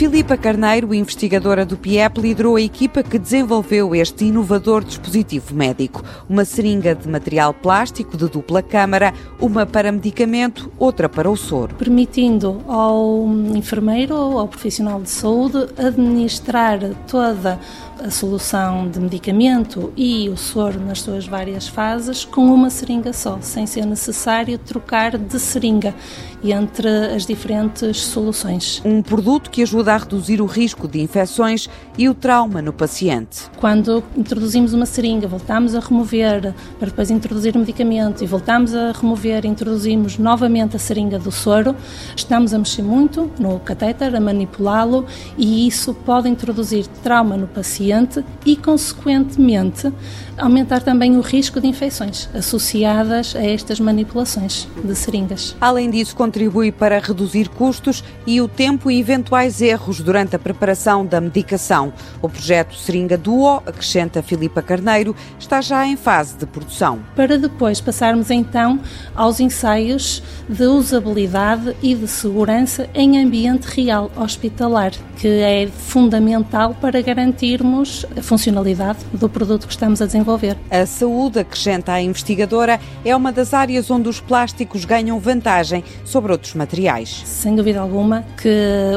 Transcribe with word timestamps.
Filipa 0.00 0.34
Carneiro, 0.34 0.94
investigadora 0.94 1.66
do 1.66 1.76
PIEP, 1.76 2.22
liderou 2.22 2.56
a 2.56 2.62
equipa 2.62 3.02
que 3.02 3.18
desenvolveu 3.18 3.94
este 3.94 4.24
inovador 4.24 4.82
dispositivo 4.82 5.54
médico. 5.54 6.02
Uma 6.26 6.42
seringa 6.42 6.94
de 6.94 7.06
material 7.06 7.52
plástico 7.52 8.16
de 8.16 8.26
dupla 8.26 8.62
câmara, 8.62 9.12
uma 9.38 9.66
para 9.66 9.92
medicamento, 9.92 10.72
outra 10.78 11.06
para 11.06 11.30
o 11.30 11.36
soro. 11.36 11.74
Permitindo 11.74 12.62
ao 12.66 13.28
enfermeiro 13.54 14.14
ou 14.14 14.38
ao 14.38 14.48
profissional 14.48 15.02
de 15.02 15.10
saúde 15.10 15.68
administrar 15.76 16.80
toda 17.06 17.60
a 18.02 18.10
solução 18.10 18.88
de 18.88 18.98
medicamento 18.98 19.92
e 19.94 20.30
o 20.30 20.36
soro 20.36 20.80
nas 20.80 21.02
suas 21.02 21.26
várias 21.26 21.68
fases 21.68 22.24
com 22.24 22.46
uma 22.46 22.70
seringa 22.70 23.12
só, 23.12 23.38
sem 23.42 23.66
ser 23.66 23.84
necessário 23.84 24.56
trocar 24.56 25.18
de 25.18 25.38
seringa 25.38 25.94
entre 26.42 26.88
as 27.14 27.26
diferentes 27.26 27.98
soluções. 27.98 28.80
Um 28.84 29.02
produto 29.02 29.50
que 29.50 29.62
ajuda 29.62 29.89
a 29.94 29.98
reduzir 29.98 30.40
o 30.40 30.46
risco 30.46 30.86
de 30.86 31.00
infecções 31.00 31.68
e 31.98 32.08
o 32.08 32.14
trauma 32.14 32.62
no 32.62 32.72
paciente. 32.72 33.50
Quando 33.58 34.02
introduzimos 34.16 34.72
uma 34.72 34.86
seringa, 34.86 35.26
voltamos 35.26 35.74
a 35.74 35.80
remover 35.80 36.54
para 36.78 36.88
depois 36.88 37.10
introduzir 37.10 37.56
o 37.56 37.58
medicamento 37.58 38.22
e 38.22 38.26
voltamos 38.26 38.74
a 38.74 38.92
remover 38.92 39.44
introduzimos 39.44 40.18
novamente 40.18 40.76
a 40.76 40.78
seringa 40.78 41.18
do 41.18 41.32
soro, 41.32 41.74
estamos 42.14 42.54
a 42.54 42.58
mexer 42.58 42.82
muito 42.82 43.30
no 43.38 43.58
catéter, 43.58 44.14
a 44.14 44.20
manipulá-lo 44.20 45.04
e 45.36 45.66
isso 45.66 45.92
pode 45.92 46.28
introduzir 46.28 46.86
trauma 47.02 47.36
no 47.36 47.48
paciente 47.48 48.24
e, 48.46 48.56
consequentemente, 48.56 49.92
aumentar 50.38 50.82
também 50.82 51.16
o 51.16 51.20
risco 51.20 51.60
de 51.60 51.66
infecções 51.66 52.28
associadas 52.34 53.34
a 53.34 53.44
estas 53.44 53.80
manipulações 53.80 54.68
de 54.82 54.94
seringas. 54.94 55.56
Além 55.60 55.90
disso, 55.90 56.14
contribui 56.14 56.70
para 56.70 56.98
reduzir 56.98 57.48
custos 57.48 58.04
e 58.26 58.40
o 58.40 58.48
tempo 58.48 58.90
e 58.90 59.00
eventuais 59.00 59.60
erros 59.60 59.79
durante 60.00 60.36
a 60.36 60.38
preparação 60.38 61.04
da 61.04 61.20
medicação. 61.20 61.92
O 62.22 62.28
projeto 62.28 62.74
Seringa 62.74 63.18
Duo, 63.18 63.56
acrescenta 63.66 64.22
Filipa 64.22 64.62
Carneiro, 64.62 65.14
está 65.38 65.60
já 65.60 65.86
em 65.86 65.96
fase 65.96 66.36
de 66.36 66.46
produção. 66.46 67.00
Para 67.14 67.38
depois 67.38 67.80
passarmos 67.80 68.30
então 68.30 68.80
aos 69.14 69.40
ensaios 69.40 70.22
de 70.48 70.64
usabilidade 70.64 71.76
e 71.82 71.94
de 71.94 72.08
segurança 72.08 72.88
em 72.94 73.22
ambiente 73.22 73.64
real 73.64 74.10
hospitalar, 74.16 74.92
que 75.16 75.28
é 75.28 75.66
fundamental 75.66 76.74
para 76.80 77.00
garantirmos 77.02 78.06
a 78.16 78.22
funcionalidade 78.22 79.00
do 79.12 79.28
produto 79.28 79.66
que 79.66 79.72
estamos 79.72 80.00
a 80.00 80.06
desenvolver 80.06 80.20
desenvolver. 80.20 80.56
A 80.70 80.86
saúde, 80.86 81.40
acrescenta 81.40 81.92
a 81.92 82.00
investigadora, 82.00 82.80
é 83.04 83.14
uma 83.14 83.32
das 83.32 83.52
áreas 83.54 83.90
onde 83.90 84.08
os 84.08 84.20
plásticos 84.20 84.84
ganham 84.84 85.18
vantagem 85.18 85.82
sobre 86.04 86.32
outros 86.32 86.54
materiais. 86.54 87.22
Sem 87.24 87.54
dúvida 87.54 87.80
alguma 87.80 88.24
que 88.40 88.48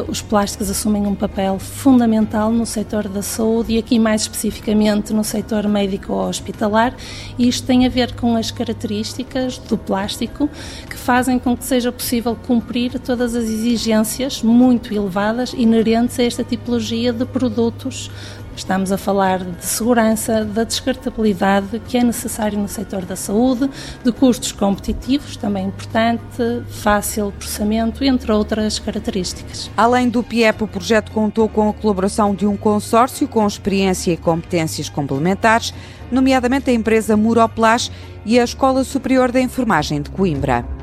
os 0.07 0.21
plásticos 0.21 0.62
assumem 0.69 1.05
um 1.05 1.15
papel 1.15 1.59
fundamental 1.59 2.51
no 2.51 2.65
setor 2.65 3.07
da 3.07 3.21
saúde 3.21 3.73
e 3.73 3.77
aqui 3.77 3.97
mais 3.99 4.21
especificamente 4.21 5.13
no 5.13 5.23
setor 5.23 5.67
médico 5.67 6.13
ou 6.13 6.27
hospitalar, 6.27 6.95
e 7.37 7.47
isto 7.47 7.65
tem 7.65 7.85
a 7.85 7.89
ver 7.89 8.13
com 8.15 8.35
as 8.35 8.51
características 8.51 9.57
do 9.57 9.77
plástico 9.77 10.49
que 10.89 10.97
fazem 10.97 11.39
com 11.39 11.55
que 11.55 11.63
seja 11.63 11.91
possível 11.91 12.35
cumprir 12.35 12.99
todas 12.99 13.35
as 13.35 13.45
exigências 13.45 14.43
muito 14.43 14.93
elevadas 14.93 15.53
inerentes 15.53 16.19
a 16.19 16.23
esta 16.23 16.43
tipologia 16.43 17.13
de 17.13 17.25
produtos 17.25 18.09
Estamos 18.55 18.91
a 18.91 18.97
falar 18.97 19.43
de 19.43 19.65
segurança, 19.65 20.45
da 20.45 20.63
descartabilidade 20.63 21.81
que 21.87 21.97
é 21.97 22.03
necessário 22.03 22.57
no 22.57 22.67
setor 22.67 23.03
da 23.03 23.15
saúde, 23.15 23.69
de 24.03 24.11
custos 24.11 24.51
competitivos, 24.51 25.35
também 25.35 25.67
importante, 25.67 26.21
fácil 26.69 27.33
processamento, 27.37 28.03
entre 28.03 28.31
outras 28.31 28.79
características. 28.79 29.71
Além 29.75 30.07
do 30.07 30.23
PIEP, 30.23 30.63
o 30.63 30.67
projeto 30.67 31.11
contou 31.11 31.49
com 31.49 31.69
a 31.69 31.73
colaboração 31.73 32.35
de 32.35 32.45
um 32.45 32.55
consórcio 32.55 33.27
com 33.27 33.45
experiência 33.45 34.11
e 34.11 34.17
competências 34.17 34.87
complementares, 34.87 35.73
nomeadamente 36.11 36.69
a 36.69 36.73
empresa 36.73 37.17
Muroplas 37.17 37.91
e 38.25 38.39
a 38.39 38.43
Escola 38.43 38.83
Superior 38.83 39.31
da 39.31 39.41
Enfermagem 39.41 40.01
de 40.01 40.09
Coimbra. 40.09 40.82